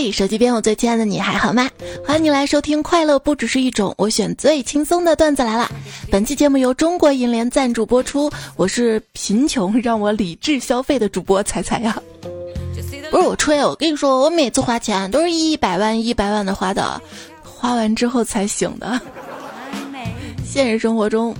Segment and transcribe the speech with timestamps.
[0.00, 1.68] 嘿，手机边我最亲爱的你还好吗？
[2.06, 5.68] 欢迎你来收听《快乐不只是一种》，我选最轻松的段子来了。
[6.08, 8.30] 本期节目由中国银联赞助播出。
[8.54, 12.00] 我是贫穷让我理智消费的主播彩彩呀。
[13.10, 17.02] 不是我吹，我跟你说，我每次花钱都是一百万一百万的花的，
[17.42, 19.00] 花完之后才醒的。
[20.46, 21.34] 现实生活中，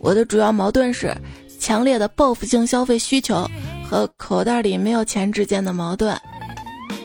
[0.00, 1.16] 我的主要矛盾是
[1.60, 3.48] 强烈的报复性消费需求
[3.88, 6.20] 和口袋里没有钱之间的矛盾。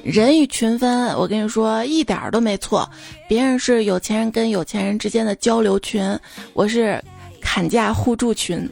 [0.08, 2.90] 人以群分，我跟你说一点都没错。
[3.28, 6.18] 别人是有钱人跟有钱人之间的交流群，
[6.54, 7.04] 我是
[7.42, 8.70] 砍价互助群。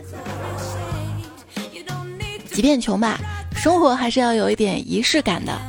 [2.54, 3.20] 即便穷吧，
[3.54, 5.60] 生活还是要有一点仪式感的。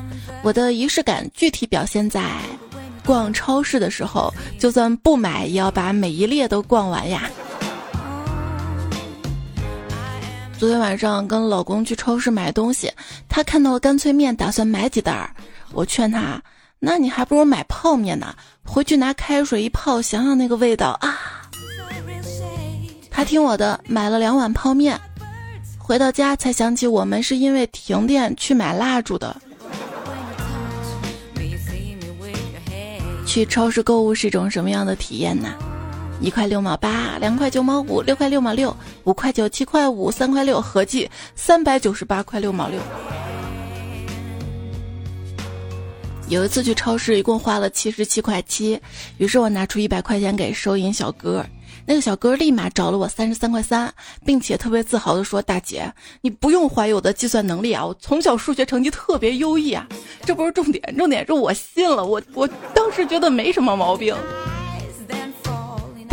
[0.44, 2.22] 我的仪式感具体表现在
[3.04, 7.28] 逛超市的时候，就算不买，也要把每一列都逛完呀。
[10.56, 12.88] 昨天晚上跟老公去超市买东西，
[13.28, 15.28] 他看到干脆面，打算买几袋儿。
[15.76, 16.42] 我劝他，
[16.78, 21.18] 那你还不如买泡面呢，回去拿开水一泡，想想那个味道啊！
[23.10, 24.98] 他听我的，买了两碗泡面，
[25.78, 29.36] 回到家才想起我们是因为停电去买蜡烛的。
[33.26, 35.52] 去超市购物是一种什么样的体验呢？
[36.22, 42.80] 一块六毛八，两块九毛五，六块六毛六，五块九，七块五，三块六，合计三百九十八块六毛六。
[46.28, 48.80] 有一次去超市，一共花了七十七块七，
[49.18, 51.46] 于是我拿出一百块钱给收银小哥，
[51.86, 53.92] 那个小哥立马找了我三十三块三，
[54.24, 55.88] 并且特别自豪的说：“大姐，
[56.22, 59.86] 你不用怀疑我的计算能力啊，我从小数学成绩特别优异啊。”
[60.26, 64.12] 这不是重点，重点是我信了，我我当时觉得没什么毛病。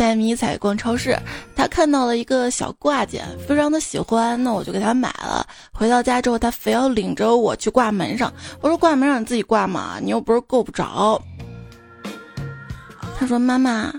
[0.04, 1.18] 带迷彩逛超市，
[1.56, 5.46] 他看到了一个小挂件，非常的喜欢，那我就给他买了。
[5.72, 8.30] 回到家之后，他非要领着我去挂门上。
[8.60, 11.18] 我说挂门上你自己挂嘛，你又不是够不着。
[13.18, 13.90] 他说妈妈，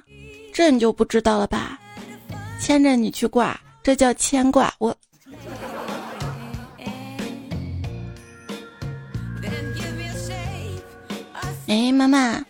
[0.54, 1.80] 这你就不知道了吧？
[2.62, 4.72] 牵着你去挂，这叫牵挂。
[4.78, 4.96] 我，
[11.66, 12.46] 哎，妈妈，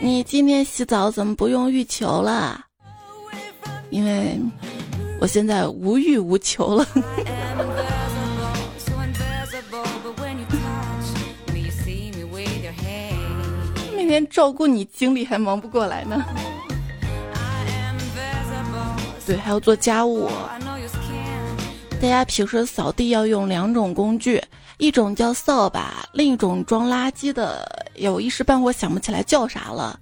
[0.00, 2.64] 你今天洗澡怎么不用浴球了？
[3.90, 4.40] 因为
[5.20, 6.86] 我现在无欲无求了。
[13.96, 16.24] 每天照顾你精力还忙不过来呢。
[19.26, 20.30] 对，还要做家务。
[22.00, 24.40] 大家平时扫地要用两种工具，
[24.78, 27.66] 一种叫扫把，另一种装垃圾的，
[27.96, 29.98] 有一时半会想不起来叫啥了，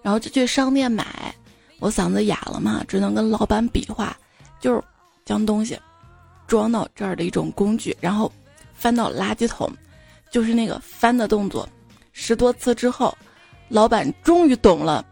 [0.00, 1.34] 然后就去商店买。
[1.80, 4.16] 我嗓子哑了嘛，只能跟老板比划，
[4.60, 4.82] 就是
[5.24, 5.76] 将东西
[6.46, 8.30] 装到这儿的一种工具，然后
[8.74, 9.68] 翻到垃圾桶，
[10.30, 11.66] 就是那个翻的动作。
[12.12, 13.16] 十多次之后，
[13.68, 15.04] 老板终于懂了，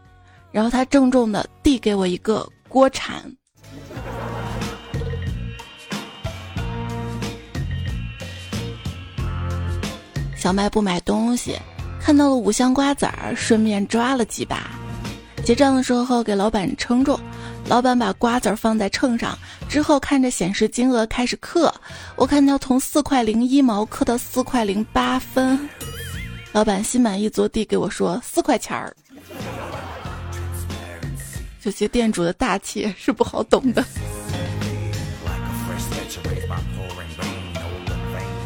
[0.51, 3.23] 然后他郑重的递给我一个锅铲。
[10.35, 11.57] 小卖部买东西，
[11.99, 14.78] 看到了五香瓜子儿，顺便抓了几把。
[15.49, 17.19] 结账的时候给老板称重，
[17.65, 19.35] 老板把瓜子放在秤上
[19.67, 21.73] 之后，看着显示金额开始刻。
[22.15, 25.67] 我看到从四块零一毛刻到四块零八分，
[26.51, 28.95] 老板心满意足地给我说四块钱儿。
[31.63, 33.83] 有些店主的大气是不好懂的。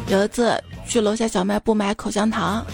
[0.08, 2.64] 有一次去楼下小卖部买口香糖，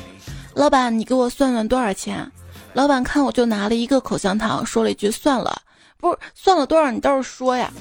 [0.55, 2.31] 老板你给我算算多少钱？
[2.73, 5.61] 老板看我就拿了一个口香糖，说了一句：“算了，
[5.99, 7.73] 不是算了多少，你倒是说呀。”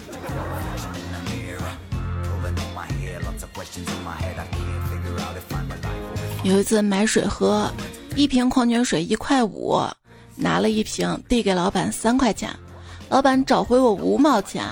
[6.43, 7.71] 有一次买水喝，
[8.15, 9.79] 一瓶矿泉水一块五，
[10.35, 12.49] 拿了一瓶递给老板三块钱，
[13.09, 14.65] 老板找回我五毛钱，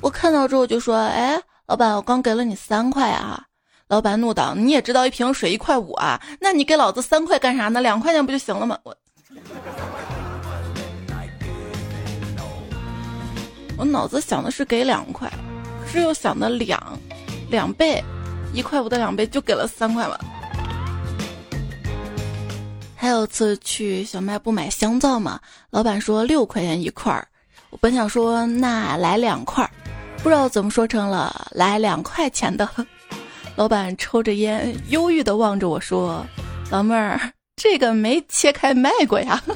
[0.00, 3.44] 我看到之后就说：“哎，老板，我刚给了你三块啊！”
[3.88, 6.18] 老板怒道：“你也知道一瓶水一块五啊？
[6.40, 7.82] 那你给老子三块干啥呢？
[7.82, 8.96] 两块钱不就行了吗？”我。
[13.76, 15.30] 我脑子想的是给两块，
[15.82, 16.98] 可是又想的两
[17.48, 18.02] 两倍，
[18.52, 20.18] 一块五的两倍就给了三块嘛。
[22.94, 25.40] 还有次去小卖部买香皂嘛，
[25.70, 27.26] 老板说六块钱一块儿，
[27.70, 29.70] 我本想说那来两块儿，
[30.22, 32.68] 不知道怎么说成了来两块钱的。
[33.56, 36.22] 老板抽着烟，忧郁的望着我说
[36.70, 37.18] ：“老妹儿。”
[37.62, 39.38] 这个没切开卖过呀。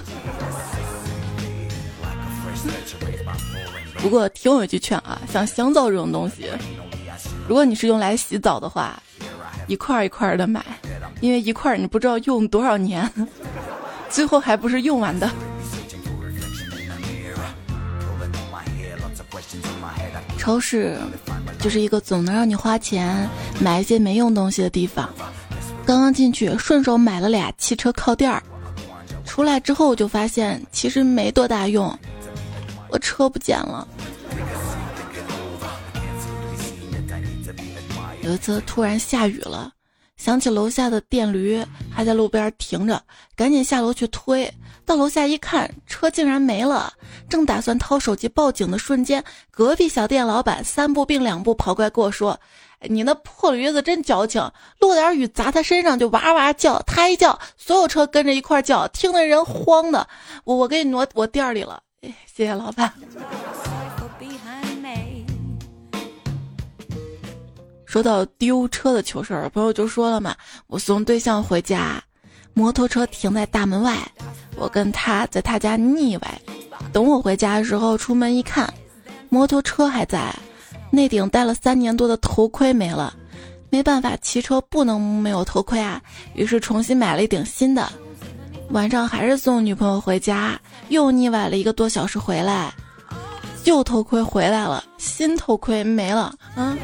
[3.96, 6.50] 不过听我一句劝啊，像香皂这种东西，
[7.48, 9.02] 如果你是用来洗澡的话，
[9.68, 10.62] 一块一块的买，
[11.22, 13.10] 因为一块你不知道用多少年。
[14.10, 15.30] 最后还不是用完的。
[20.36, 20.98] 超市
[21.58, 23.26] 就是一个总能让你花钱
[23.58, 25.08] 买一些没用东西的地方。
[25.86, 28.42] 刚刚进去，顺手买了俩汽车靠垫儿，
[29.24, 31.96] 出来之后我就发现其实没多大用，
[32.88, 33.86] 我车不见了。
[38.22, 39.70] 有一次突然下雨了，
[40.16, 43.02] 想起楼下的电驴还在路边停着，
[43.36, 44.50] 赶紧下楼去推。
[44.86, 46.92] 到楼下一看，车竟然没了。
[47.28, 52.38] 正打算掏手机报警的瞬间，隔壁小店老板三步并两步跑过来跟我说
[52.88, 54.42] ：“你那破驴子真矫情，
[54.80, 60.06] 落点雨砸他身上就哇哇叫，他一叫，所有车跟着一块叫，听的人慌的。
[60.44, 62.92] 我我给你挪我店里了，谢谢老板。
[67.86, 70.34] ”说到丢车的糗事儿，朋友就说了嘛，
[70.66, 72.02] 我送对象回家，
[72.52, 73.96] 摩托车停在大门外。
[74.56, 76.40] 我跟他在他家腻歪，
[76.92, 78.72] 等我回家的时候出门一看，
[79.28, 80.34] 摩托车还在，
[80.94, 83.12] 那顶戴了三年多的头盔没了，
[83.68, 86.00] 没办法，骑车不能没有头盔啊，
[86.34, 87.90] 于是重新买了一顶新的。
[88.70, 90.58] 晚上还是送女朋友回家，
[90.88, 92.72] 又腻歪了一个多小时回来，
[93.64, 96.78] 旧头盔回来了，新头盔没了，嗯。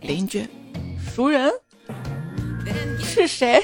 [0.00, 0.44] 邻居，
[1.14, 1.48] 熟人。
[2.98, 3.62] 是谁？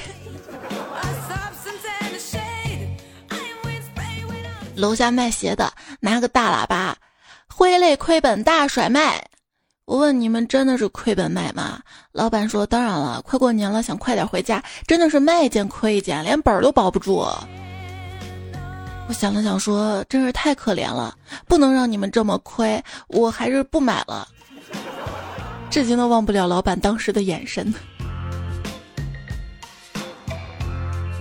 [4.77, 6.95] 楼下卖鞋的拿个大喇叭，
[7.49, 9.25] 挥泪亏本大甩卖。
[9.85, 11.79] 我问你们真的是亏本卖吗？
[12.11, 17.25] 老板说当然了，快过年了，想快点回家，真的是卖一件亏一件，连本都保不住。
[19.07, 21.15] 我想了想说，真是太可怜了，
[21.47, 24.27] 不能让你们这么亏，我还是不买了。
[25.71, 27.73] 至今都忘不了老板当时的眼神。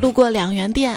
[0.02, 0.94] 路过两元店，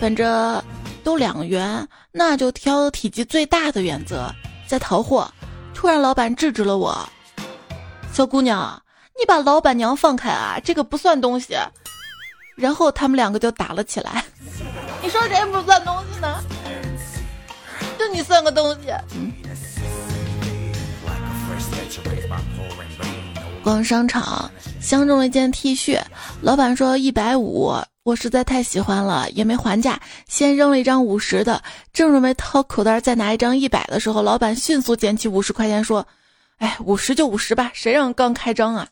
[0.00, 0.64] 本着
[1.06, 4.28] 都两元，那就挑体积最大的原则，
[4.66, 5.32] 在淘货。
[5.72, 7.08] 突然，老板制止了我
[8.12, 8.82] ：“小姑娘，
[9.16, 11.56] 你把老板娘放开啊，这个不算东西。”
[12.58, 14.24] 然后他们两个就打了起来。
[15.00, 16.42] 你说谁不算东西呢？
[17.96, 18.92] 就你算个东西。
[23.62, 24.50] 逛商场，
[24.80, 26.02] 相中了一件 T 恤，
[26.40, 27.72] 老板说一百五。
[28.06, 29.98] 我实在太喜欢了，也没还价，
[30.28, 31.60] 先扔了一张五十的。
[31.92, 36.06] 正准备掏口袋再拿一张一百的时候，老板迅速捡起五十块钱说
[36.58, 38.86] ：“哎，五十就五十吧，谁让刚开张啊？”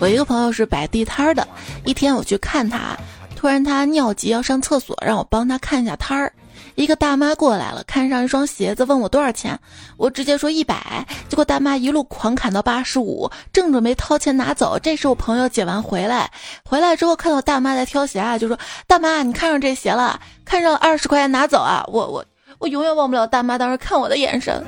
[0.00, 1.46] 我一个朋友是摆地摊的，
[1.84, 2.96] 一天我去看他，
[3.36, 6.32] 突然他尿急要上厕所，让我帮他看一下摊儿。
[6.80, 9.58] 一个大妈过来了，看上一双鞋子，问我多少钱，
[9.98, 16.30] 我直接说一百，结果大妈一路狂砍到八十五，正准备掏钱拿走，这时我朋友捡完回来，
[16.64, 22.24] 回来之后看到大妈在挑鞋啊，就说大妈你看上这鞋了，看上二十块钱拿走啊，我我
[22.58, 24.64] 我永远忘不了大妈当时看我的眼神。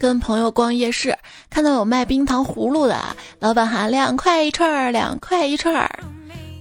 [0.00, 1.14] 跟朋友逛夜市，
[1.50, 2.98] 看到有卖冰糖葫芦的，
[3.38, 5.90] 老板喊两块一串儿，两块一串儿。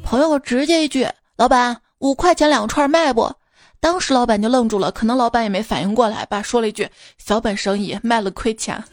[0.04, 1.08] 朋友直接一句
[1.38, 3.34] ：“老板，五块钱两串卖不？”
[3.80, 6.86] 当时老板就愣住了，可能老板也没反应过来吧，说了一句
[7.18, 8.84] ：“小本生意，卖了亏钱。”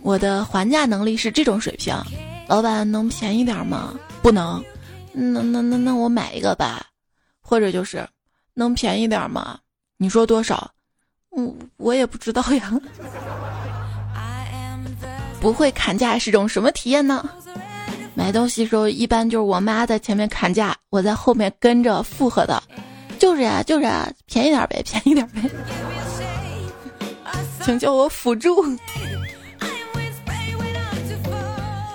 [0.00, 1.92] 我的还价能力是这种水平，
[2.46, 3.92] 老板能便宜点吗？
[4.22, 4.62] 不能。
[5.12, 6.86] 那那那那我买一个吧，
[7.40, 8.06] 或者就是
[8.54, 9.58] 能便宜点吗？
[10.04, 10.70] 你说多少？
[11.34, 12.70] 嗯，我也不知道呀。
[15.40, 17.26] 不会砍价是种什么体验呢？
[18.14, 22.62] 买东西时候一般就是我妈在前面砍价，我在后面跟着附和的。
[23.18, 25.50] 就是呀，就是啊，便宜点呗，便宜点呗。
[27.64, 28.62] 请叫我辅助。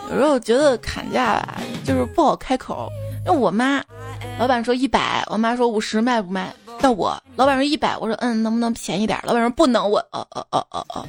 [0.09, 2.89] 有时候觉得砍价吧，就是不好开口。
[3.27, 3.83] 因为我妈，
[4.39, 6.55] 老板说一百，我妈说五十，卖不卖？
[6.79, 9.19] 到我，老板说一百，我说嗯，能不能便宜点？
[9.24, 11.05] 老板说不能，我呃呃呃呃呃，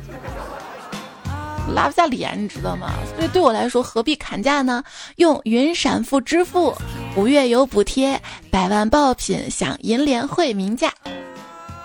[1.72, 2.90] 拉不下脸，你知道吗？
[3.14, 4.82] 所以对我来说，何必砍价呢？
[5.14, 6.74] 用云闪付支付，
[7.14, 8.20] 五月有补贴，
[8.50, 10.92] 百万爆品享银联惠民价，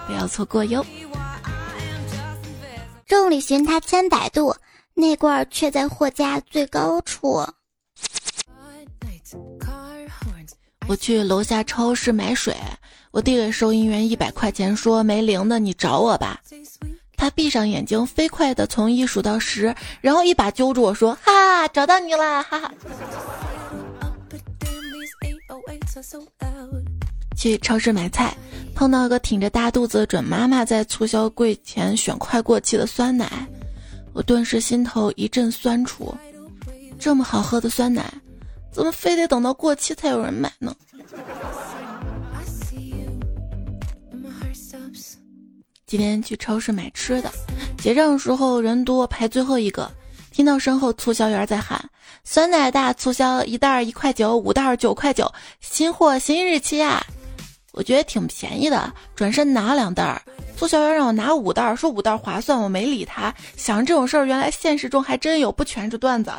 [0.08, 0.84] 不要错过哟。
[3.06, 4.56] 众里寻他千百度，
[4.96, 7.46] 那罐却在货架最高处。
[10.88, 12.56] 我去楼下超市买水。
[13.12, 16.42] 我递给收银员一百块钱，说没零的你找我吧。
[17.16, 22.74] 他闭上眼睛，飞快的从一数到十，然后一把揪住我说：“哈，找到你了，哈哈。”
[27.38, 28.36] 去超市买菜，
[28.74, 33.48] 碰到个挺着大肚子准妈妈在促销柜前选快过期的酸奶，
[34.12, 36.14] 我顿时心头一阵酸楚。
[37.00, 38.14] 这么好喝的酸奶，
[38.76, 40.76] 怎么非得等到过期才有人买呢？
[45.88, 47.32] 今天去超市买吃的，
[47.78, 49.90] 结账时候人多排最后一个，
[50.30, 51.90] 听到身后促销员在喊
[52.26, 57.02] ：“酸奶大促销，一袋一块九，五袋九块九，新货新日期呀！”
[57.72, 60.22] 我觉得挺便宜的，转身拿两袋儿。
[60.58, 63.34] 促销员让我拿五袋，说五袋划算，我没理他。
[63.56, 66.30] 想这种事儿，原来现实中还真有，不全是段子。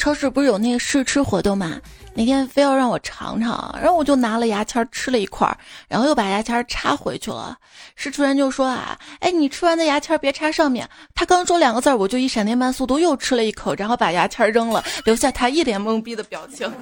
[0.00, 1.78] 超市不是有那个试吃活动吗？
[2.14, 5.46] 那天非要让我尝尝，然后我就拿了牙签吃了一块，
[5.88, 7.54] 然后又把牙签插回去了。
[7.96, 10.88] 试吃员就说啊，哎，你吃完的牙签别插上面。
[11.14, 16.72] 他刚说两个字，我就以闪电般速度又吃了一口，然后把牙签扔了，留下他一脸懵逼的表情。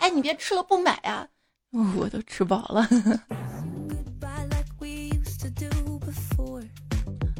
[0.00, 1.24] 哎，你别吃了不买呀！
[1.96, 2.88] 我都吃饱了。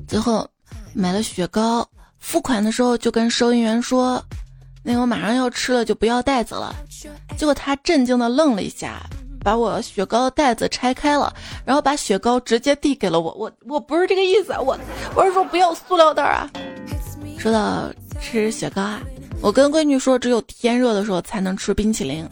[0.06, 0.48] 最后
[0.94, 1.86] 买了雪糕，
[2.20, 4.24] 付款的时候就跟收银员说。
[4.88, 6.72] 那我马上要吃了，就不要袋子了。
[7.36, 9.02] 结果他震惊的愣了一下，
[9.40, 13.34] 把我雪糕袋子拆开了，然后把雪糕直接递给了我。
[13.34, 14.78] 我我不是这个意思啊，我
[15.16, 16.48] 我是说不要塑料袋啊。
[17.36, 19.02] 说到吃雪糕啊，
[19.40, 22.24] 我跟闺女说，只有天热的时候才能吃冰淇淋。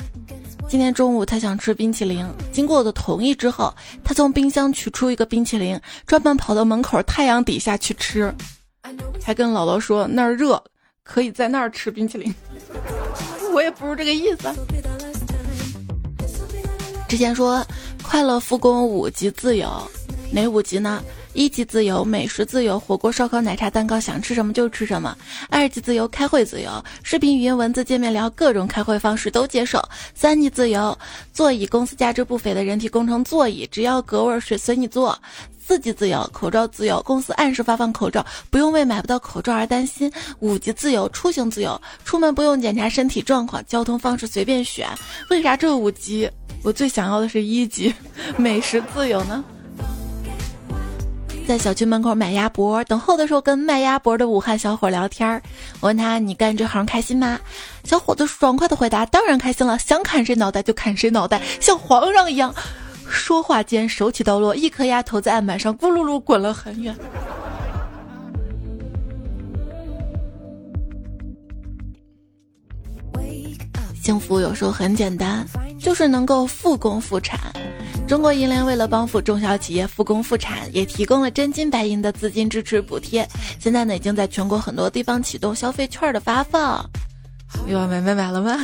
[0.69, 8.33] 今天中午她想吃冰淇淋，经过我的同意之后，她从冰箱取出一个冰淇淋，专门跑到门口太阳底下去吃，
[9.23, 10.63] 还跟姥姥说那儿热。
[11.05, 12.35] 可以在那儿吃冰淇淋，
[13.53, 14.49] 我也不是这个意思。
[17.07, 17.65] 之前说
[18.03, 19.71] 快乐复工五级自由，
[20.33, 21.03] 哪五级呢？
[21.35, 25.13] 一级自由，美食自由，火锅、烧烤、奶茶、蛋糕，想吃什么就吃什么；
[25.51, 26.71] 二级自由，开会自由，
[27.03, 29.81] 视频、语音、文字、见面聊，各种开会方式都接受；
[30.15, 30.97] 三级自由，
[31.33, 35.21] 座椅公司价值不菲的人体工程座椅，只要隔味水随你坐。
[35.67, 40.13] 四级自由，口罩自由，公司按时发放口罩，不用为买不到口罩而担心。
[40.41, 44.87] 五级自由，出行自由，出门不用检查身体状况，交通方式随便选。
[45.31, 46.31] 为啥这五级
[46.63, 47.95] 我最想要的是一级，
[48.37, 49.43] 美食自由呢？
[51.47, 55.43] 在小区门口买鸭脖，等候的时候跟卖鸭脖的武汉小伙聊天儿，
[55.81, 57.39] 我问他你干这行开心吗？
[57.85, 62.55] 小伙子爽快的回答：当然开心了，想砍谁脑袋就砍谁脑袋，像皇上一样。
[63.07, 66.97] 说话间，手起刀落，一颗鸭头在案板上咕噜噜滚了很远。
[74.03, 75.47] 幸福有时候很简单，
[75.79, 77.39] 就是能够复工复产。
[78.07, 83.27] 中国银联为了帮扶中小企业复工复产，也提供了真金白银的资金支持补贴。
[83.59, 86.89] 现在呢，已经在全国很多地方启动消费券的发放。
[87.67, 88.59] 又要买买买了吗？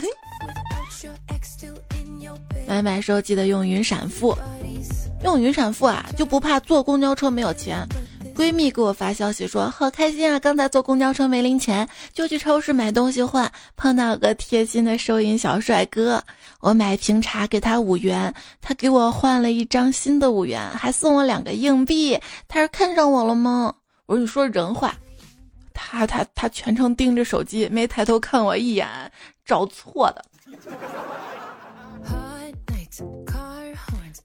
[2.69, 4.37] 买买时候记得用云闪付，
[5.25, 7.87] 用云闪付啊就不怕坐公交车没有钱。
[8.37, 16.23] 闺蜜给我发消息说好开心啊，刚才坐公交车没零钱，就去超市买东西换，碰到个贴心的收银小帅哥，
[16.61, 22.21] 我买瓶茶给他五元，他给我换了一张新的五元，还送我两个硬币。
[22.49, 23.75] 他是看上我了吗？
[24.07, 24.95] 我说你说人话，
[25.73, 28.87] 他他他全程盯着手机，没抬头看我一眼，
[29.45, 30.25] 找错的。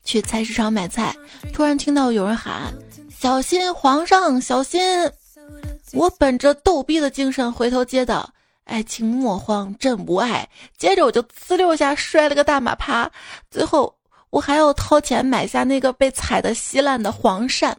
[0.03, 1.15] 去菜市场买菜，
[1.53, 2.73] 突然听到有人喊
[3.09, 4.81] ：“小心皇上，小心！”
[5.93, 8.29] 我本着逗逼的精神回头接道
[8.65, 13.09] ：“爱情莫慌，朕不爱。”接着我就呲溜一下摔了个大马趴，
[13.49, 13.95] 最后
[14.29, 17.73] 我还要掏钱买下那个被踩得稀烂的黄鳝。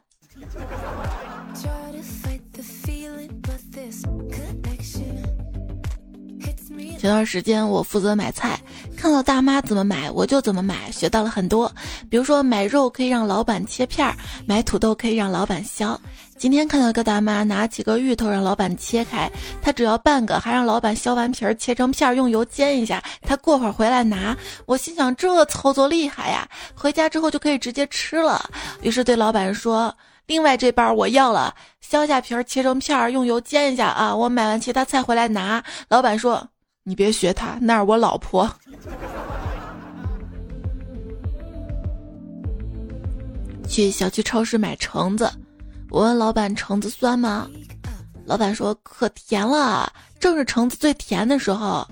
[6.99, 8.59] 前段时间我负责买菜。
[8.97, 11.71] 看到大妈怎么买，我就怎么买，学到了很多。
[12.11, 14.17] 比如说买肉可以让老板切片儿，
[14.47, 16.01] 买土豆可以让老板削。
[16.39, 19.31] 今天看到一个大妈拿几个芋头让老板切开，
[19.63, 23.03] 她只要半个，还让老板削完皮儿切成片儿，用油煎一下。
[23.23, 26.47] 她过会儿回来拿，我心想这操作厉害呀！
[26.75, 28.51] 回家之后就可以直接吃了。
[28.83, 29.95] 于是对老板说
[30.27, 34.15] ：“另外这包我要了，削下皮儿切成片儿，用油煎一下啊！
[34.15, 36.47] 我买完其他菜回来拿。”老板说。
[36.89, 38.49] 你别学他，那是我老婆。
[43.69, 45.29] 去小区超市买橙子，
[45.97, 47.49] 我问老板橙子酸吗？
[48.27, 51.89] 老板说可甜了，正是橙子最甜的时候。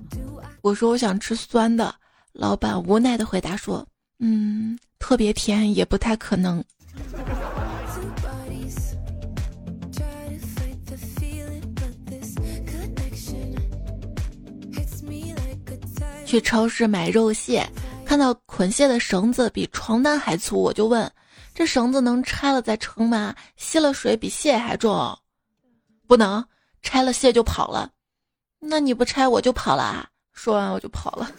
[0.61, 1.94] 我说我想吃酸的，
[2.34, 3.82] 老板无奈的回答说
[4.20, 6.62] ：“嗯，特别甜也不太可能。”
[16.26, 17.66] 去超市买肉蟹，
[18.04, 21.11] 看到捆蟹的绳子比床单还粗，我就问：
[21.54, 23.32] 这绳子能拆了再称吗？
[23.56, 25.16] 吸了水比蟹还重？
[26.08, 26.44] 不能，
[26.82, 27.88] 拆了蟹就跑了。
[28.58, 30.08] 那你不拆我就跑了啊。
[30.32, 31.30] 说完我就跑了。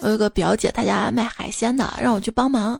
[0.00, 2.78] 我有个表姐，她家卖海鲜的，让我去帮忙。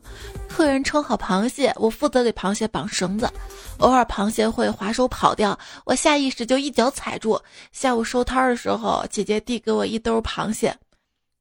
[0.49, 3.31] 客人称好螃蟹，我负责给螃蟹绑绳子。
[3.77, 7.39] 偶尔螃蟹会滑手跑掉，我下意识就一脚踩住。
[7.71, 10.75] 下午收摊的时候，姐姐递给我一兜螃蟹，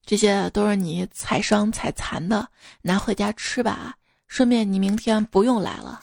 [0.07, 2.49] 这些都是你踩伤踩残的，
[2.81, 3.95] 拿回家吃吧。
[4.29, 6.01] 顺便你明天不用来了，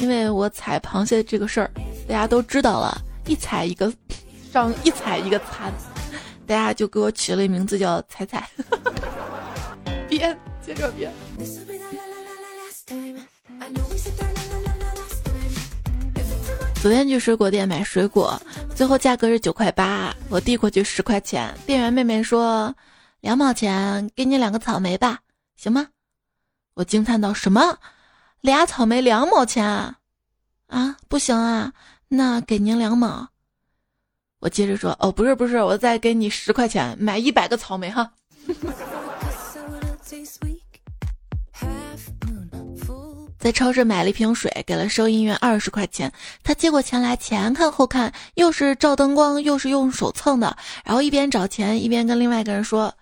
[0.00, 1.70] 因为我踩螃蟹这个事儿，
[2.06, 3.92] 大家都知道了，一踩一个
[4.52, 5.72] 伤，一踩一个残。
[6.46, 8.48] 大家就给我取了一个名字叫踩踩，
[10.08, 11.10] 编接着编。
[16.82, 18.36] 昨天去水果店买水果，
[18.74, 22.74] 最后价格是九块八，我递过去十块钱，店员妹妹说
[23.20, 25.20] 两毛钱，给你两个草莓吧，
[25.54, 25.86] 行吗？
[26.74, 27.78] 我惊叹道：什么？
[28.40, 29.96] 俩草莓两毛钱啊？
[30.66, 31.72] 啊，不行啊，
[32.08, 33.28] 那给您两毛。
[34.40, 38.12] 我接着说，哦，不是不是，我再给你十块钱买一百个草莓哈。
[43.42, 46.12] 在超市买了一瓶水，给了收银员二十块钱。
[46.44, 52.94] 他接过钱来，前看后看，又是照灯光，又是用手蹭的，然后一边找钱，一边跟另外一个人说：“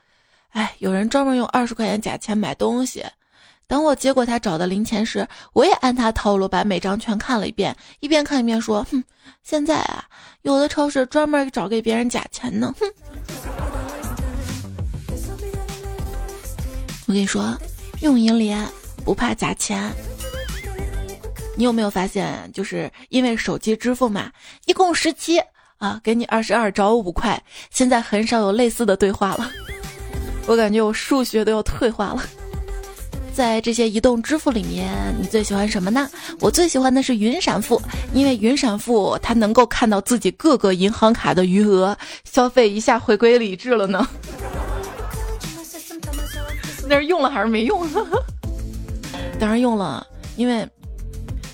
[0.52, 3.04] 哎，有人专门用二十块钱假钱买东西。”
[3.68, 9.04] 等我接过他找的零钱时，我也按他套路把每张全看了一遍，一边看一边说：“哼，
[9.42, 10.02] 现在啊，
[10.40, 12.86] 有的超市专门找给别人假钱呢。”哼，
[17.06, 17.54] 我跟你说，
[18.00, 18.66] 用银联
[19.04, 19.92] 不怕假钱。
[21.60, 24.32] 你有没有发现，就是因为手机支付嘛，
[24.64, 25.38] 一共十七
[25.76, 27.38] 啊，给你二十二找我五块，
[27.70, 29.50] 现在很少有类似的对话了。
[30.46, 32.24] 我感觉我数学都要退化了。
[33.34, 36.08] 在这些移动支付里面，你最喜欢什么呢？
[36.40, 37.78] 我最喜欢的是云闪付，
[38.14, 41.94] 因为云闪付它能够看到自己各个银行卡的余额，
[42.24, 44.08] 消费一下回归理智了呢。
[46.88, 47.86] 那是用了还是没用？
[49.38, 50.66] 当然用了，因为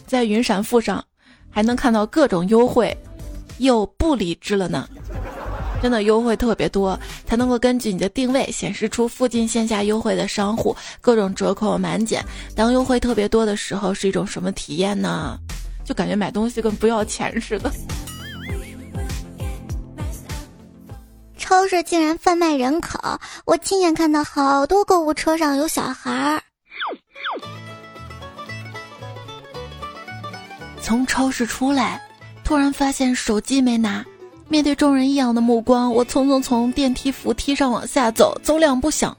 [0.06, 1.04] 在云闪付上
[1.50, 2.96] 还能看到各种优惠，
[3.58, 4.88] 又不理智了呢。
[5.82, 12.24] 真的优惠特别多，才能够根据你的定位显示出附近线下优惠的商户，各种折扣满减。
[12.54, 15.38] 当优惠特别多的时候，是一种什么体验呢？
[15.84, 17.70] 就感觉买东西跟不要钱似的。
[21.36, 22.98] 超市竟然贩卖人口，
[23.44, 26.42] 我亲眼看到好多购物车上有小孩儿。
[30.86, 32.00] 从超市出来，
[32.44, 34.06] 突然发现手机没拿。
[34.46, 39.18] 面对众人异样的目光，我匆匆从电梯扶梯上往下走，走两步想，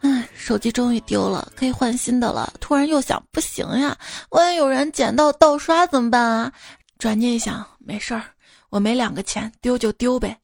[0.00, 2.52] 唉，手机终于丢了，可以换新的了。
[2.60, 3.96] 突然又想，不行呀，
[4.28, 6.52] 万一有人捡到盗刷怎么办啊？
[6.98, 8.22] 转念一想，没事儿，
[8.68, 10.36] 我没两个钱，丢就丢呗。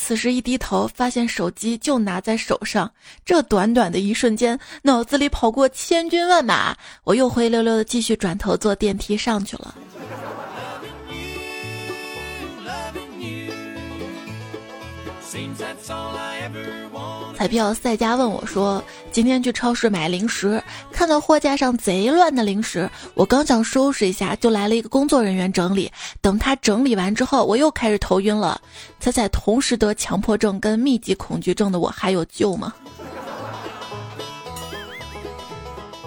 [0.00, 2.90] 此时一低头，发现手机就拿在手上。
[3.24, 9.74] 这短短的一瞬间，脑子里跑过千军万马，我又灰溜溜的继续转头坐电梯上去了。
[17.38, 25.88] 彩票赛家问我说：“今天去超市买零食，看到货架上贼乱的零食，我刚想收拾一下，就来了一个工作人员整理。
[26.20, 28.60] 等他整理完之后，我又开始头晕了。
[28.98, 32.74] 猜猜同时得强迫症跟密集恐惧症的我还有救吗？”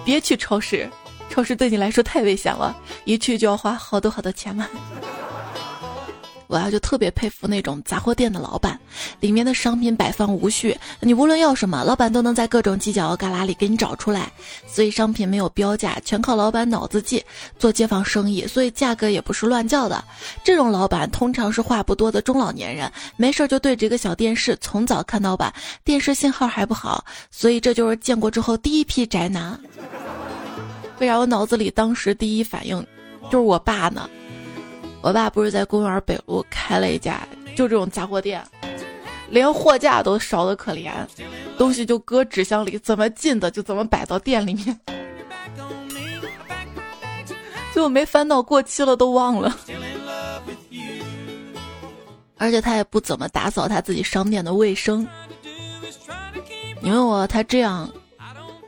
[0.04, 0.86] 别去超市，
[1.30, 4.68] 超市对你来说太危险了，一去就要花好多好多钱嘛。
[6.52, 8.78] 我呀就特别佩服那种杂货店的老板，
[9.20, 14.30] 里面的商品摆放无序，你无论要什么，老板都能在各种犄角旮旯里给你找出来。
[14.66, 17.24] 所以商品没有标价，全靠老板脑子记。
[17.58, 20.04] 做街坊生意，所以价格也不是乱叫的。
[20.44, 25.50] 这种老板通常是话不多的中老年人，没事就对着一个小电视，从早看到晚，
[25.84, 29.58] 电视信号还不好，所以这就是建国之后第一批宅男。
[31.00, 32.86] 为啥我脑子里当时第一反应
[33.30, 34.06] 就是我爸呢？
[35.02, 37.20] 我爸不是在公园北路开了一家
[37.56, 38.40] 就这种杂货店，
[39.28, 40.92] 连货架都少的可怜，
[41.58, 44.80] 东西就搁纸箱里，怎么进的就怎么摆到店里面，
[47.74, 49.54] 最后没翻到过期了都忘了。
[52.38, 55.06] 而且他也不怎么打扫他自己商店的卫生。
[56.80, 57.90] 你问我他这样，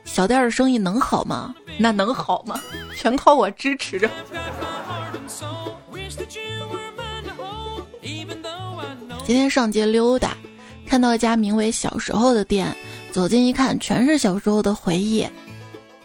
[0.05, 1.53] 小店的生意能好吗？
[1.77, 2.59] 那能好吗？
[2.95, 4.09] 全靠我支持着。
[9.25, 10.37] 今天上街溜达，
[10.85, 12.71] 看到一家名为“小时候”的店，
[13.11, 15.27] 走近一看，全是小时候的回忆。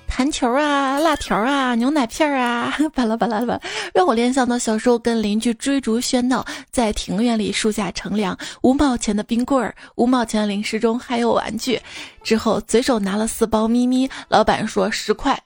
[0.09, 3.61] 弹球啊，辣条啊，牛奶片啊，巴拉巴拉巴拉，
[3.93, 11.79] 让我联想到小时候跟邻居追逐喧闹，在庭院里树下乘凉，五毛钱的冰棍儿，五毛钱的零食中还有玩具。
[12.23, 15.39] 之后随手拿了四包咪咪，老板说十块。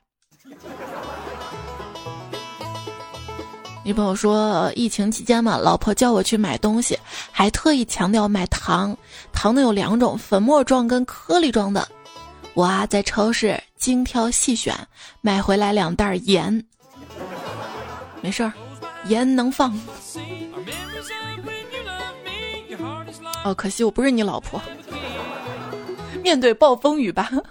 [3.84, 6.98] 女朋友说疫情期间嘛，老婆叫我去买东西，
[7.30, 8.96] 还特意强调买糖，
[9.30, 11.86] 糖呢有两种，粉末状跟颗粒状的。
[12.54, 13.62] 我啊在超市。
[13.76, 14.74] 精挑细选，
[15.20, 16.64] 买回来两袋盐。
[18.22, 18.50] 没事儿，
[19.08, 19.78] 盐能放。
[23.44, 24.58] 哦，可惜我不是你老婆。
[26.22, 27.30] 面对暴风雨吧。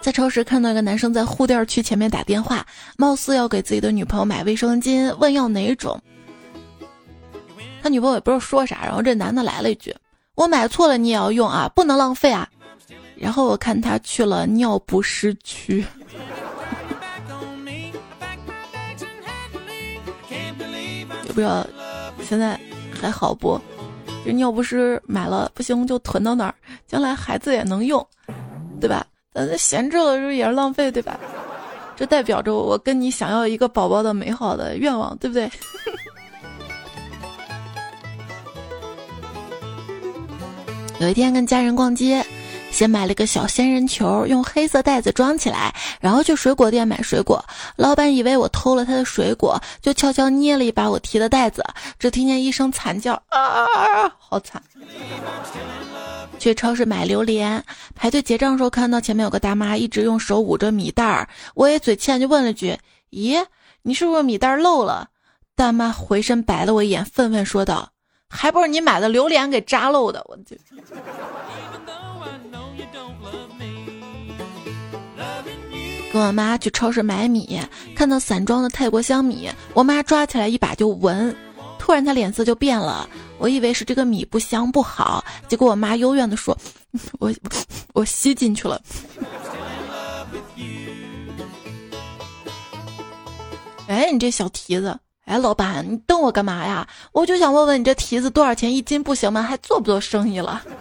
[0.00, 2.64] 在超市看到一个男生在护垫区前面打电话，
[2.96, 6.00] 貌似要给自己的女朋友买卫生巾，问要哪种。
[7.82, 9.94] 他女朋友也不知道说啥，然后这男的来了一句。
[10.34, 12.48] 我买错了，你也要用啊，不能浪费啊！
[13.16, 15.78] 然后我看他去了尿不湿区，
[21.26, 21.66] 也不知道
[22.22, 22.58] 现在
[23.00, 23.60] 还好不？
[24.24, 26.54] 这尿不湿买了不行就囤到那儿，
[26.86, 28.06] 将来孩子也能用，
[28.80, 29.04] 对吧？
[29.38, 31.16] 呃，闲着了是不是也是浪费，对吧？
[31.96, 35.48] 这代表着我跟你想要一个宝宝的美好的愿望，对不对？
[40.98, 42.26] 有一天跟家人逛街，
[42.72, 47.44] 先买了个小仙人球，用黑色袋子装起来，然后去水果店买水果。
[47.76, 51.64] 老板以为我偷了他的水果，就悄悄捏了一把我提的袋子，
[52.00, 53.68] 只听见一声惨叫，啊！
[54.18, 54.60] 好惨。
[56.38, 57.62] 去超市买榴莲，
[57.94, 62.78] 排队结账的时候看到前面有个大妈一直用手捂着米袋儿，我也嘴欠就问了句
[63.10, 63.44] ：“咦，
[63.82, 65.08] 你是不是米袋漏了？”
[65.56, 67.90] 大妈回身白了我一眼，愤愤说道。
[68.30, 70.56] 还不是你买的榴莲给扎漏的，我就。
[76.12, 77.60] 跟我妈去超市买米，
[77.94, 81.34] 看到散装的泰国香米，我妈抓起来一把就闻，
[81.78, 86.56] 突然她脸色就变了，我以为是这个米不香不好，结果我妈幽怨的说
[87.18, 87.32] ：“我
[87.94, 88.80] 我吸进去了。
[93.88, 94.98] ”哎，你这小蹄子。
[95.24, 96.88] 哎，老板，你瞪我干嘛呀？
[97.12, 99.02] 我就想问问你，这蹄子多少钱一斤？
[99.02, 99.42] 不行吗？
[99.42, 100.62] 还做不做生意了？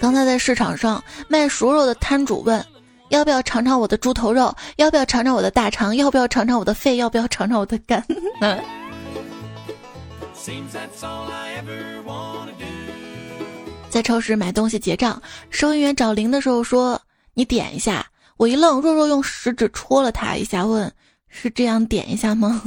[0.00, 2.64] 刚才在市场上卖熟肉的摊主问：
[3.08, 4.54] 要不要尝尝我的猪头肉？
[4.76, 5.94] 要不要尝尝我的大肠？
[5.96, 6.96] 要不要尝尝我的肺？
[6.96, 8.04] 要不要尝尝我的肝？
[13.90, 17.00] 在超市买东西结账，收银员找零的时候说
[17.34, 20.92] ：“你点一下。”我一愣，弱弱用食指戳了他一下，问
[21.28, 22.62] ：“是这样点一下吗？”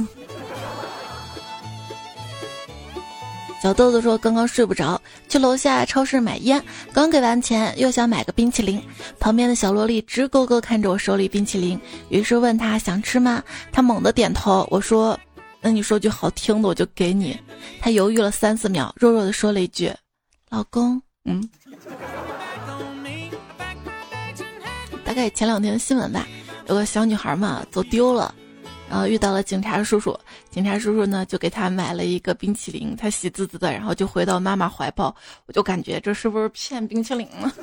[3.62, 6.60] 小豆子说：“刚刚睡不着，去楼下超市买烟，
[6.92, 8.82] 刚给完钱，又想买个冰淇淋。
[9.20, 13.40] 旁边的小萝莉直勾勾看着我手里冰淇淋，于是问他想吃吗？
[13.70, 14.66] 他猛地点头。
[14.68, 15.16] 我说
[15.62, 17.38] ：‘那你说句好听的，我就给你。’
[17.80, 19.92] 他犹豫了三四秒，弱弱的说了一句
[20.50, 21.48] ：‘老公，嗯。’
[25.04, 26.26] 大概前两天的新闻吧，
[26.66, 28.34] 有个小女孩嘛走丢了，
[28.92, 30.14] 然后遇到了警察叔叔，
[30.50, 37.50] 警察叔叔呢就给他买了一个冰淇淋，他喜滋滋的，然后就回到妈妈怀抱，我就感觉这是不是骗冰淇淋呢？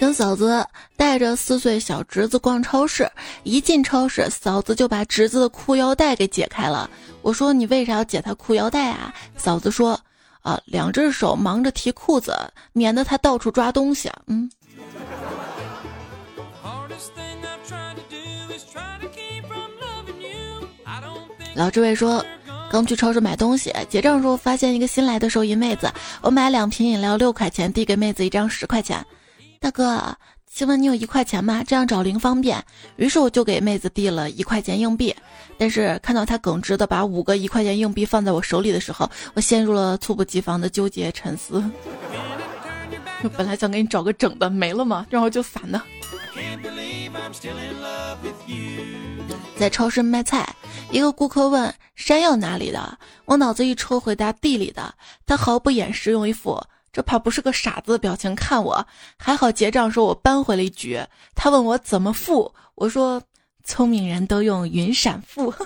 [0.00, 3.06] 跟嫂子带着四岁小侄子逛超市，
[3.42, 6.88] 一进超市，嫂子就把侄子的裤腰带给解开了。
[7.20, 10.00] 我说：“你为啥要解他裤腰带啊？”嫂子说
[10.44, 12.36] ：“啊，两只手忙着提裤子，
[12.72, 14.48] 免得他到处抓东西。”嗯。
[21.56, 22.24] 老这位说
[22.68, 25.88] ：“刚去超市买东西，结账时候发现一个新来的收银妹子，
[26.20, 29.04] 我买两瓶饮料六块钱，递给妹子一张十块钱。”
[29.60, 30.14] 大哥，
[30.54, 31.64] 请问你有一块钱吗？
[31.66, 32.64] 这样找零方便。
[32.94, 35.12] 于是我就给妹子递了一块钱硬币，
[35.58, 41.60] 但是看到她耿直的把五个一块钱硬币放在我手里的时候，我陷入了猝不及防的纠结沉思。
[43.20, 45.04] 就本来想给你找个整的，没了吗？
[45.10, 45.82] 然后就散的。
[49.58, 50.54] 在超市卖菜，
[50.92, 54.94] 一个顾客问山药哪里的，我脑子一抽回答地里的，
[55.26, 56.62] 他毫不掩饰，用一副。
[56.94, 58.86] 这怕不是个傻子的表情看我，
[59.18, 60.98] 还好结账时候我扳回了一局。
[61.34, 63.20] 他问我怎么付，我说
[63.64, 65.52] 聪明人都用云闪付。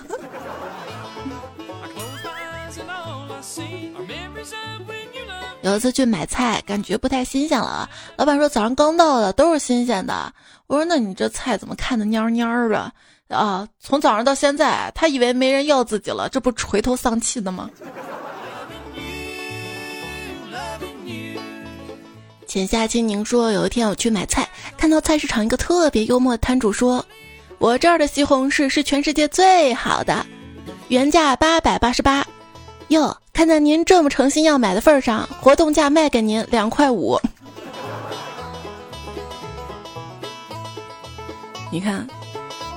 [5.61, 7.87] 有一次去买菜，感觉不太新鲜了。
[8.15, 10.33] 老板说早上刚到的，都是新鲜的。
[10.65, 12.91] 我说那你这菜怎么看的蔫蔫的
[13.27, 13.67] 啊？
[13.79, 17.69] 从早上到现在，他以为没人要自己了，这不垂头丧气的吗？
[22.49, 27.05] 浅夏青柠说，有一天我去买菜，看到菜市场一个特别幽默的摊主说
[27.59, 30.25] ：“我这儿的西红柿是全世界最好的，
[30.87, 32.25] 原价八百八十八。”
[32.89, 37.19] 哟，看在您这么诚心要买的份上，活动价卖给您两块五。
[41.71, 42.07] 你看，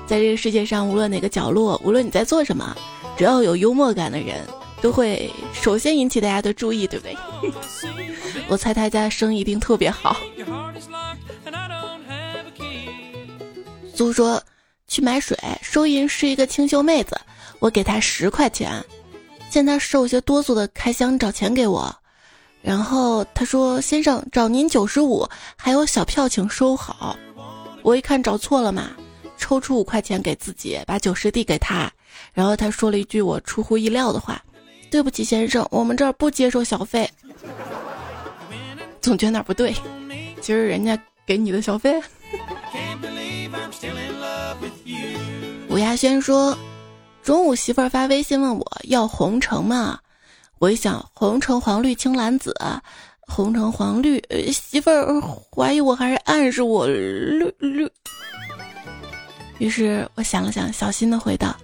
[0.07, 2.77] 在这个世界上，无论哪个角落，无论你在做什么，
[3.17, 4.47] 只要有幽默感的人，
[4.83, 7.17] 都会首先引起大家的注意，对不对？
[8.49, 10.17] 我猜他家生意一定特别好。
[13.95, 14.43] 苏说
[14.89, 17.19] 去买水，收银是一个清秀妹子，
[17.61, 18.83] 我给她十块钱。
[19.49, 21.95] 见他手有些哆嗦的开箱找钱给我，
[22.63, 27.17] 然后她说：“先生，找您九十五，还有小票，请收好。”
[27.85, 28.91] 我一看找错了嘛，
[29.37, 31.93] 抽出五块钱给自己，把九十递给他，
[32.33, 34.43] 然后他说了一句我出乎意料的话
[34.91, 37.11] ：“对不起，先生，我们这儿不接受小费。”
[39.03, 39.75] 总觉得哪儿不对，
[40.41, 42.01] 其实人家给你的小费。
[45.69, 46.57] 吴亚轩说。
[47.23, 49.97] 中午媳妇儿发微信问我要红橙嘛，
[50.59, 52.53] 我一想红橙黄绿青蓝紫，
[53.21, 54.21] 红橙黄绿，
[54.53, 55.07] 媳妇儿
[55.55, 57.89] 怀疑我还是暗示我绿绿。
[59.59, 61.57] 于是我想了想，小心的回道：“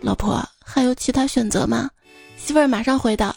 [0.00, 1.90] 老婆，还有其他选择吗？”
[2.38, 3.34] 媳妇儿马上回道：“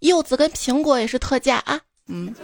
[0.00, 2.34] 柚子跟苹果也是特价啊。”嗯。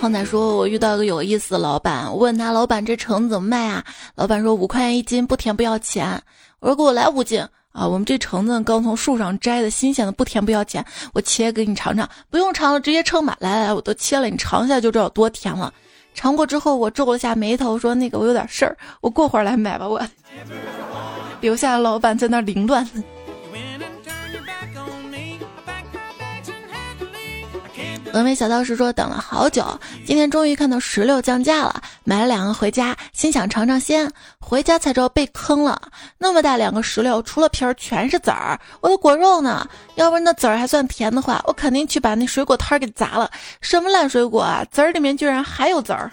[0.00, 3.82] 胖仔说：“我遇到一个有意思的老板，我问他老板这橙子怎么卖啊？
[4.16, 6.20] 老板说五块钱一斤，不甜不要钱。
[6.60, 7.40] 我说给我来五斤
[7.72, 7.86] 啊！
[7.86, 10.84] 我们这橙子刚从树上摘的，新鲜的，不甜不要钱。
[11.14, 13.34] 我切给你尝尝，不用尝了，直接称吧。
[13.40, 15.72] 来来来，我都切了，你尝一下就知道多甜了。
[16.12, 19.88] 尝过之后，我皱了下眉头，说那个我有点事儿，我过会儿来买吧。
[19.88, 20.02] 我
[21.40, 22.86] 留下老板在那凌乱。”
[28.14, 29.66] 峨眉小道士说：“等了好久，
[30.06, 34.08] 今天终于看到石榴降价了，买了两个回家，心想尝尝鲜。
[34.38, 35.82] 回家才知道被坑了，
[36.16, 39.68] 那么大两个石榴，除了皮儿全是籽儿，我的果肉呢？
[39.96, 43.28] 要不然那籽儿还算甜的话，我肯定去把那水果摊儿给砸了。
[43.60, 44.64] 什么烂水果啊？
[44.70, 46.08] 籽儿里面居然还有籽儿！”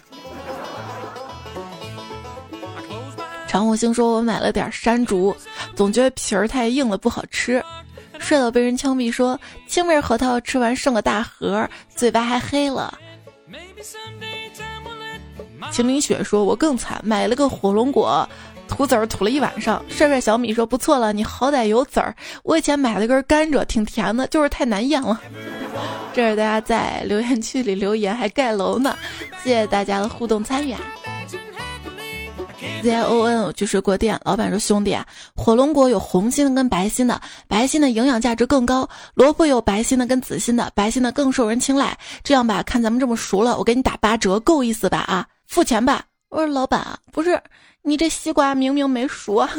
[3.48, 5.36] 长火星说：“我买了点山竹，
[5.76, 7.64] 总觉得皮儿太硬了，不好吃。”
[8.22, 12.98] 帅到被人枪毙，说青味核桃吃完剩个大盒，嘴巴还黑了。
[15.72, 18.28] 秦明雪说：“我更惨，买了个火龙果，
[18.68, 22.16] 吐籽儿吐了一晚上。”帅帅小米说：“不错了，你好歹有籽儿。
[22.44, 25.20] 我以前买了根甘蔗，挺甜的，就是太难咽了。”
[26.14, 28.98] 这是大家在留言区里留言，还盖楼呢，
[29.44, 30.76] 谢谢大家的互动参与。
[32.82, 34.98] Z O N 我去水果店，老板说：“兄弟，
[35.36, 41.96] 火龙果有红心的跟白心的，白心的营养价值更高；萝卜有白心的跟紫心的，白心的更受人青睐。
[42.24, 44.98] 这样吧，看咱们这么熟了，我给你打八折，够意思吧？
[45.00, 47.40] 啊，付钱吧。”我说：“老板，不是
[47.84, 49.50] 你这西瓜明明没熟啊。”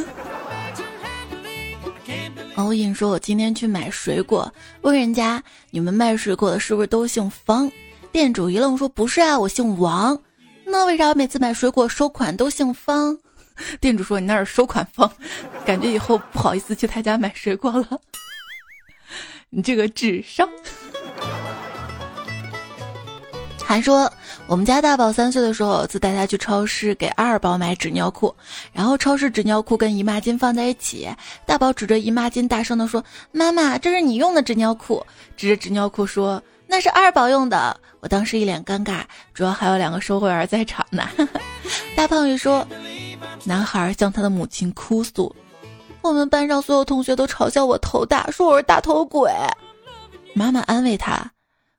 [2.56, 7.70] 欧印说：“我今天去买水果，问人家你们卖水果的是不是都姓方？
[8.10, 10.18] 店主一愣说：不是啊，我姓王。”
[10.72, 13.18] 那为啥我每次买水果收款都姓方？
[13.78, 15.12] 店主说你那是收款方，
[15.66, 18.00] 感觉以后不好意思去他家买水果了。
[19.50, 20.48] 你这个智商。
[23.62, 24.10] 还说
[24.46, 28.34] 我们家大宝三岁的时候，自带他去超市给二宝买纸尿裤，
[28.72, 31.06] 然后超市纸尿裤跟姨妈巾放在一起，
[31.44, 35.04] 大宝指着姨妈巾大声的说：“妈妈，这是你用的纸尿裤。”
[35.36, 36.42] 指着纸尿裤说。
[36.72, 39.02] 那是二宝用的，我当时一脸尴尬，
[39.34, 41.06] 主要还有两个售货员在场呢。
[41.94, 42.66] 大胖鱼说，
[43.44, 45.36] 男孩向他的母亲哭诉，
[46.00, 49.30] 我们班上所有同学都嘲笑我头大，说我是大头鬼。
[50.34, 51.30] 妈妈安慰他，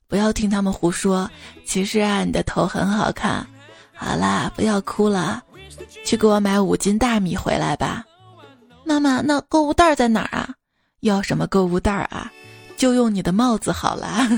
[0.07, 1.27] 不要听他们胡说，
[1.65, 3.43] 其实啊，你的头很好看。
[3.95, 5.41] 好啦，不要哭了，
[6.05, 8.05] 去给我买五斤大米回来吧。
[8.85, 10.53] 妈妈，那购物袋在哪儿啊？
[10.99, 12.31] 要什么购物袋啊？
[12.77, 14.29] 就用你的帽子好了。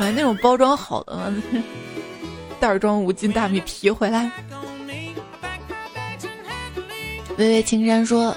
[0.00, 1.32] 买那种包装好的？
[2.60, 4.30] 袋装五斤大米提回来。
[7.36, 8.34] 微微青山说：“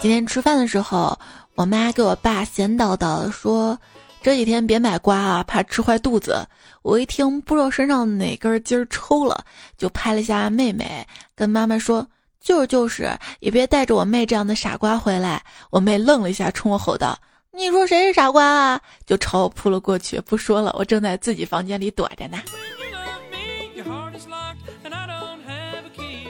[0.00, 1.18] 今天吃饭的时候，
[1.54, 3.78] 我妈给我爸闲叨叨说，
[4.22, 6.46] 这几天别买瓜啊，怕吃坏肚子。”
[6.82, 9.44] 我一听，不知道身上哪根筋抽了，
[9.76, 12.06] 就拍了一下妹妹，跟妈妈说
[12.40, 15.42] ：“就是就是，也别带着我妹这样的傻瓜回来。
[15.70, 17.18] 我妹愣了一下，冲我吼道
[17.56, 20.20] ：“你说谁是傻瓜啊？”就朝我扑了过去。
[20.20, 22.38] 不说了，我正在自己房间里躲着呢。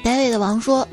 [0.04, 0.86] 单位的王说：“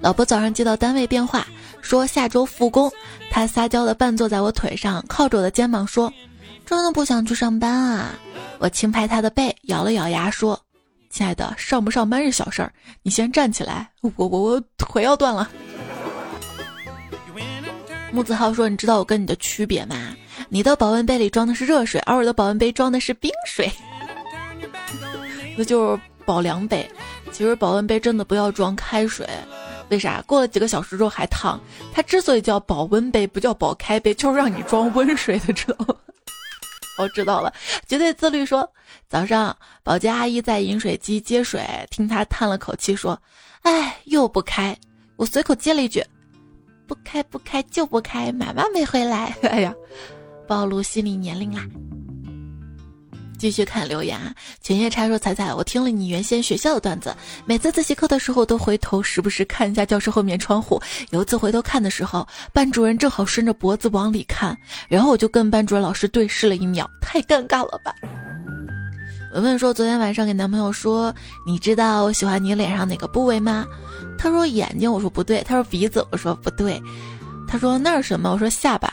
[0.00, 1.46] 老婆早上接到单位电话，
[1.82, 2.90] 说下周复工。
[3.30, 6.10] 他撒娇的半坐在我腿上，靠着我的肩膀说
[6.64, 8.14] ：‘真的不想去上班啊。’
[8.58, 10.58] 我轻拍他的背，咬了咬牙说
[11.10, 15.50] ：‘亲爱的，上不上班是小事儿，你先站起来，我我我腿要断了。’
[18.14, 20.14] 木子浩说：‘你知道我跟你的区别吗？
[20.48, 23.68] 你的保温杯里装的是热水，而我的保温杯装的是冰水，
[25.58, 26.88] 那就是保凉杯。’”
[27.32, 29.28] 其实保温杯真的不要装开水，
[29.88, 30.22] 为啥？
[30.28, 31.60] 过了几个小时之后还烫。
[31.92, 35.96] 它之所以叫保温杯，不叫保开杯，就是让你装温水的，知道吗？
[36.96, 37.52] 我知道了，
[37.88, 38.46] 绝对自律。
[38.46, 38.70] 说
[39.08, 43.20] 早上保洁阿姨在饮水机接水，听她叹了口气说
[43.62, 44.76] ：“哎，又不开。”
[45.18, 46.04] 我随口接了一句
[46.86, 49.34] ：“不开不开就不开，妈妈没回来。
[49.42, 49.74] ”哎呀，
[50.46, 51.62] 暴露心理年龄啦。
[53.36, 60.80] 继续看留言啊，犬夜叉说：“彩彩，我听了你原先学校的段子，每次自习课的时候都回头，时不时看一下教室后面窗户。
[61.10, 64.56] 有一次回头看的时候，班主任正好伸着脖子往里看，
[64.88, 67.92] 然后我就跟班主任老师对视了一秒，太尴尬了吧。”
[69.34, 71.12] 文文说：“昨天晚上给男朋友说，
[71.44, 73.66] 你知道我喜欢你脸上哪个部位吗？
[74.18, 75.42] 他说眼睛，我说不对。
[75.42, 76.80] 他说鼻子，我说不对。
[77.46, 78.32] 他说那是什么？
[78.32, 78.88] 我说下巴。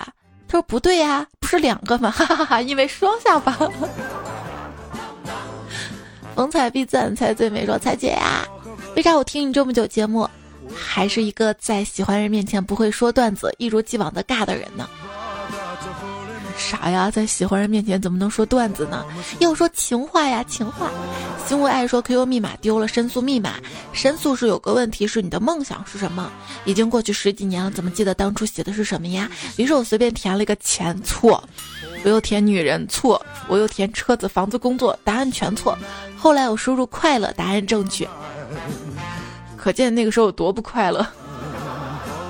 [0.48, 2.12] 他说不对呀，不是两个吗？
[2.16, 3.58] 哈哈哈，因为双下巴。
[6.36, 7.66] ”逢彩必赞才最美。
[7.66, 8.46] 说彩姐呀，
[8.96, 10.30] 为啥我听你这么久节目，
[10.74, 14.88] 还是一个在喜欢人面前不会说段子、一如既往的尬的人呢？
[16.58, 19.06] 啥呀，在喜欢人面前怎么能说段子呢？
[19.40, 20.90] 要说情话呀，情话。
[21.48, 23.56] 心为爱说 QQ 密码丢了，申诉密码。
[23.92, 26.32] 申诉是有个问题，是你的梦想是什么？
[26.66, 29.30] 已经过去十几年了，怎么记得当初写的是什么呀？
[29.58, 31.44] 于是我随便填了一个钱，错。
[32.04, 33.24] 我又填女人，错。
[33.48, 35.78] 我又填车子、房子、工作，答案全错。
[36.18, 38.08] 后来我输入快乐，答案正确。
[39.58, 41.06] 可见那个时候有多不快乐。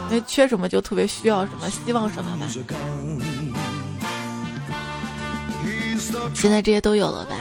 [0.09, 2.45] 因为缺什么就特别需要什么，希望什么吧。
[6.33, 7.35] 现在这些都有了吧？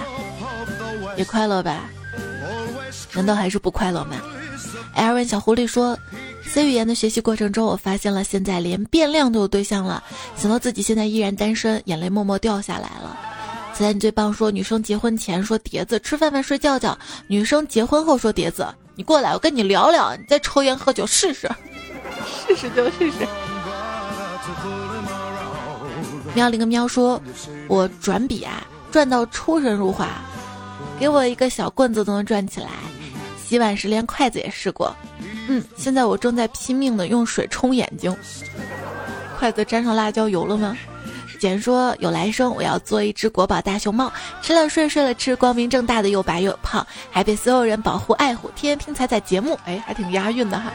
[1.16, 1.90] 也快乐吧？
[3.12, 4.16] 难道还是不快乐吗？
[4.94, 5.98] 艾尔文小狐狸说
[6.46, 10.02] ：“C 语言的学习过程中，我发现了现在连变量都有对象了。
[10.37, 13.16] 想到自己现在依然单身，眼泪默默掉下来了。”
[13.72, 16.92] 现在你最棒，说女生结婚前说碟子，吃饭饭睡觉觉；
[17.28, 21.48] 女生结婚后说碟子，你过来，我跟你聊聊，你再抽烟喝酒试试，
[22.46, 23.26] 试试就试试。
[26.35, 27.20] 喵了个喵说
[27.70, 30.09] ：“我转笔啊，转到出神入化，
[30.98, 32.66] 给我一个小棍子都能转起来。
[33.40, 34.92] 洗碗时连筷子也试过，
[35.46, 38.14] 嗯，现在我正在拼命的用水冲眼睛。
[39.38, 40.76] 筷子沾上辣椒油了吗？”
[41.38, 50.72] 简说：“有来生，我要做一只国宝大熊猫，吃了睡，睡了吃，光明正大的又白又胖，还被所有人保护爱护，天天听彩彩节目，哎，还挺押韵的哈。”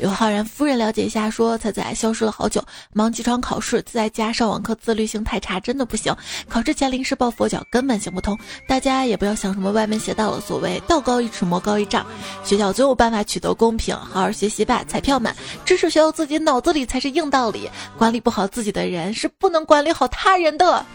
[0.00, 6.14] 刘浩然夫人了解一下，说彩彩消失了好久，忙起床考试，在家上网课，自律性太差，真的不行。
[6.48, 8.38] 考试前临时抱佛脚，根本行不通。
[8.68, 12.06] 大家也不要想什么歪门邪道了，所谓道高一尺，魔高一丈。
[12.44, 14.84] 学校总有办法取得公平，好好学习吧。
[14.86, 15.34] 彩票们，
[15.64, 17.68] 知识学到自己脑子里才是硬道理。
[17.96, 20.86] 管理不好自己的人，是不能管理好他人的。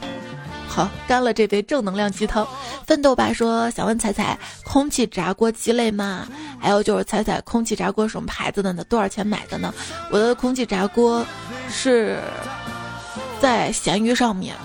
[0.74, 2.48] 好，干了这杯正能量鸡汤。
[2.88, 6.28] 奋斗吧说想问彩彩，空气炸锅鸡肋吗？
[6.60, 8.84] 还有就是彩彩，空气炸锅什么牌子的呢？
[8.86, 9.72] 多少钱买的呢？
[10.10, 11.24] 我的空气炸锅
[11.70, 12.18] 是
[13.40, 14.56] 在闲鱼上面，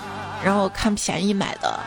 [0.43, 1.79] 然后看便宜买的。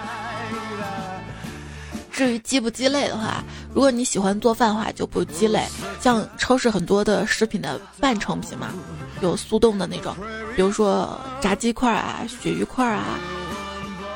[2.12, 5.68] 至于鸡不鸡肋的话，如果你喜欢做饭的话，就不鸡肋。
[6.00, 8.68] 像超市很多的食品的半成品嘛，
[9.22, 10.16] 有速冻的那种，
[10.56, 13.18] 比如说炸鸡块啊、鳕鱼块啊。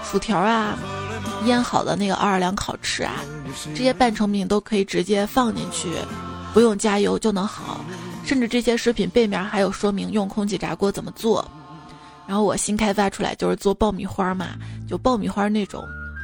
[0.10, 0.78] 薯条啊，
[1.46, 3.16] 腌好的那个奥尔良烤翅啊，
[3.76, 5.90] 这些半成品都可以直接放进去，
[6.54, 7.84] 不用加油就能好。
[8.24, 11.46] 甚至这些食品背面还有说明用空气炸锅怎么做。
[12.28, 14.48] 然后我新开发出来就是做爆米花嘛，
[14.88, 15.84] 就爆米花那种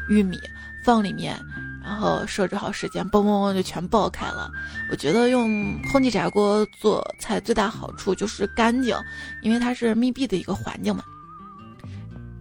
[0.10, 0.36] 玉米
[0.84, 1.40] 放里面，
[1.84, 4.50] 然后设置好时间，嘣嘣嘣就全爆开了。
[4.90, 8.98] 我觉得用空气炸锅做菜最大好处就是干净，
[9.44, 11.04] 因为它是密闭的一个环境嘛。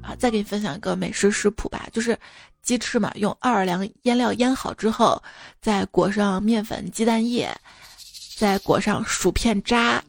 [0.03, 2.19] 啊再给你分享一个美食食谱吧，就是
[2.63, 5.23] 鸡翅嘛，用奥尔良腌料腌好之后，
[5.61, 7.55] 再裹上面粉、鸡蛋液，
[8.37, 10.03] 再裹上薯片渣，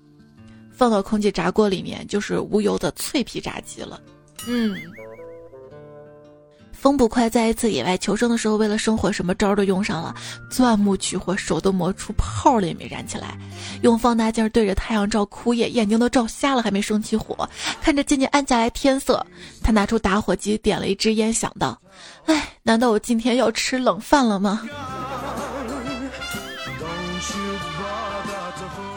[0.71, 4.01] 放到空气炸锅里面，就是无油的脆皮炸鸡了。
[4.47, 4.75] 嗯。
[6.81, 10.15] 风不快在一次野外求生的时候，为了生火，什么招都用上了，
[10.49, 13.37] 钻木取火，手都磨出泡了也没燃起来，
[13.83, 17.47] 用放大镜对着太阳照枯叶，眼睛都照瞎了还没生起火，
[17.83, 19.23] 看着渐渐暗下来天色，
[19.61, 21.79] 他拿出打火机点了一支烟，想到，
[22.25, 24.67] 哎，难道我今天要吃冷饭了吗？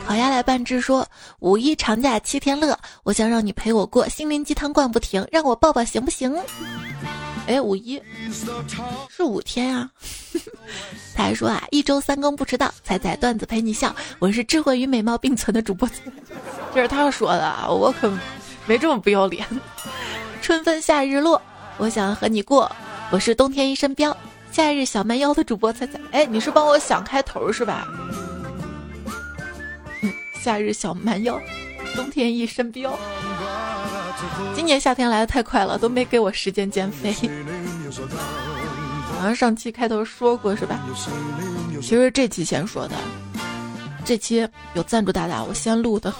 [0.06, 1.06] 烤鸭来半只说
[1.40, 6.34] ：“五一长假七天乐，我想让你陪我过，心灵鸡汤灌不停，让我抱抱行不行？”
[7.46, 8.00] 哎，五一
[9.08, 9.90] 是五天啊。
[11.14, 13.94] 他还说啊，一周三更不迟到，彩彩段子陪你笑。
[14.18, 15.88] 我是智慧与美貌并存的主播，
[16.74, 18.10] 这是他说的，啊我可
[18.66, 19.46] 没这么不要脸。
[20.42, 21.40] 春分夏日落，
[21.78, 22.70] 我想和你过。
[23.10, 24.14] 我是冬天一身膘，
[24.50, 26.00] 夏日小蛮腰的主播彩彩。
[26.10, 27.86] 哎，你是帮我想开头是吧？
[30.42, 31.40] 夏日小蛮腰，
[31.94, 32.90] 冬天一身膘。
[34.54, 37.12] 今年夏天来的太快了，都没给我时间减肥。
[39.16, 40.80] 好像上期开头说过是吧？
[41.80, 42.96] 其实这期先说的，
[44.04, 46.12] 这期有赞助大大，我先录的。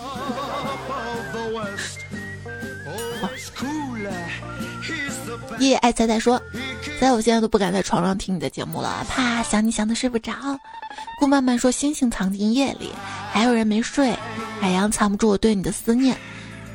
[5.61, 6.41] 耶爱彩彩说，
[7.01, 10.33] 在我现在都不敢在床上听你的节目了，怕想你想的睡不着。
[11.19, 12.93] 顾曼曼说：“星星藏进夜里，
[13.33, 14.15] 还有人没睡。
[14.61, 16.17] 海洋藏不住我对你的思念。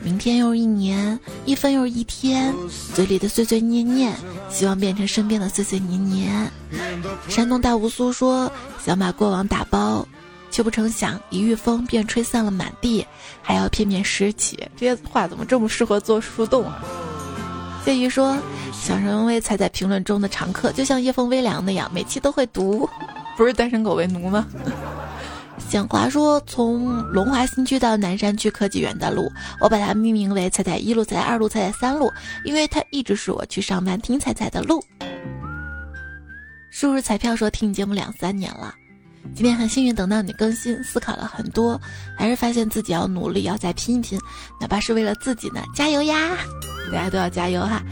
[0.02, 2.54] 明天又是一年，一分又是一天。
[2.94, 4.14] 嘴里的碎碎念念，
[4.50, 6.52] 希望变成身边的碎碎念念。”
[7.28, 8.52] 山东大乌苏说
[8.84, 10.08] ：“想把过往打包，
[10.52, 13.06] 却不成想一遇风便吹散了满地，
[13.42, 16.84] 还要片片拾起。”这些话怎么这么适合做树洞啊？
[17.86, 18.38] 谢鱼说
[18.72, 22.88] ：“想成为踩在评论中的常客，就像夜风微凉那样，每期都会读。
[23.38, 24.46] ”不是单身狗为奴吗？
[25.70, 32.12] 蒋华说：“从龙华新区到南山区科技园的路，我把它命名为‘彩彩一路’、‘彩彩二路’、‘彩彩三路’，
[32.44, 34.84] 因为它一直是我去上班听彩彩的路。”
[36.72, 38.74] 输入彩票说：“听你节目两三年了，
[39.36, 41.80] 今天很幸运等到你更新，思考了很多，
[42.18, 44.20] 还是发现自己要努力，要再拼一拼，
[44.60, 46.36] 哪怕是为了自己呢，加油呀！
[46.92, 47.84] 大家都要加油哈！”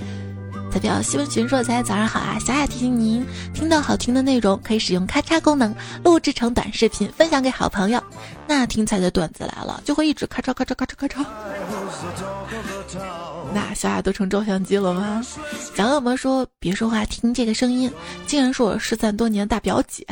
[0.71, 2.37] 彩票新闻群说：“彩早上好啊！
[2.39, 8.03] 小雅提醒您，听到好听的内容可以使用咔嚓功能录制成短视频，分享给好朋友。
[8.45, 11.25] 那听彩的段子来了，就会一直咔嚓咔嚓咔嚓咔嚓。
[13.53, 15.25] 那小雅都成照相机了吗？”
[15.75, 17.91] 小恶魔说：“别说话，听这个声音，
[18.27, 20.05] 竟然是我失散多年的大表姐。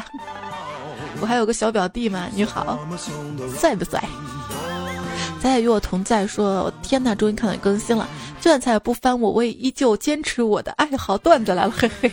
[1.22, 2.80] 我还有个小表弟嘛，你好，
[3.60, 4.04] 帅不帅？”
[5.46, 8.10] 彩彩与我同在说：“我天哪，终于看到你更新了。”
[8.42, 11.16] 段子不翻我，我也依旧坚持我的爱好。
[11.20, 12.12] 段子来了，嘿嘿。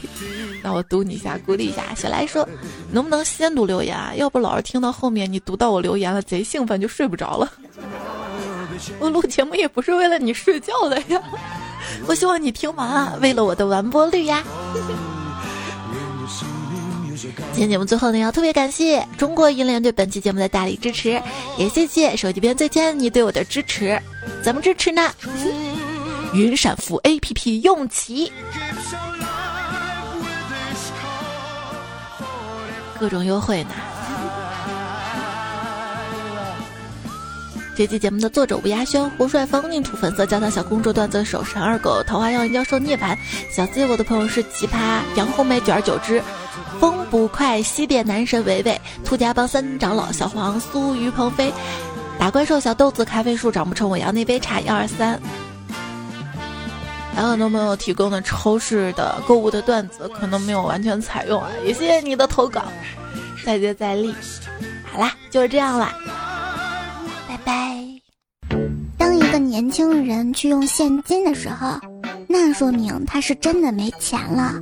[0.63, 1.95] 那我读你一下，鼓励一下。
[1.95, 2.47] 小来说，
[2.91, 4.13] 能不能先读留言啊？
[4.17, 7.51] 要不老是听到后面你读到我留言了，贼兴奋就睡不着了。
[9.01, 11.19] 我录节目也不是为了你睡觉的呀，
[12.07, 14.45] 我希望你听完啊，为了我的完播率呀。
[17.63, 21.23] 天节目最后呢，要特别感谢中国银联对本期节目的大力支持，
[21.57, 23.97] 也谢谢手机边最亲你对我的支持。
[24.43, 25.13] 怎么支持呢？
[26.35, 28.33] 云闪付 A P P 用起，
[32.99, 33.92] 各种优惠呢。
[37.75, 43.17] 这期节目的作者吴亚轩、胡帅峰、宁土粉色焦糖小公主、段子手神二狗、桃花妖妖兽涅槃、
[43.51, 46.23] 小 Z，我的朋友是奇葩杨红梅卷九之、
[46.79, 51.51] 风不快西点男神维维、兔家帮三长老小黄苏于鹏飞、
[52.19, 55.19] 打怪兽小豆子、咖啡树长不成我要那杯茶幺二三。
[57.15, 62.65] 还有很多朋友提供的超市的购物的段子，可能没有完全采用啊，也谢谢你的投稿，
[63.47, 64.15] 再接再厉。
[64.85, 65.95] 好啦，就是这样啦，
[67.45, 67.79] 拜。
[68.99, 71.79] 当一个年轻人去用现金的时候，
[72.29, 74.55] 那说明他是真的没钱了。